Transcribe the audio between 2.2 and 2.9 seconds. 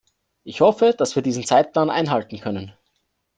können.